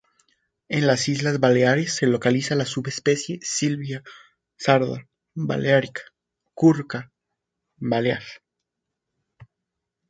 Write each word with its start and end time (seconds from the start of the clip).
En 0.67 0.87
las 0.87 1.07
Islas 1.09 1.39
Baleares 1.39 1.93
se 1.93 2.07
localiza 2.07 2.55
la 2.55 2.65
subespecie 2.65 3.37
"Sylvia 3.43 4.01
sarda 4.57 5.07
balearica" 5.35 6.01
o 6.43 6.49
curruca 6.55 7.11
balear. 7.77 8.23